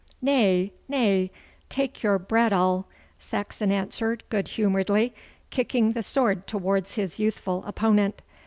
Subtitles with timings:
[0.19, 1.29] 'Nay, nay,
[1.69, 2.87] take your bradawl!'
[3.19, 5.13] Saxon answered good humouredly,
[5.51, 8.23] kicking the sword towards his youthful opponent.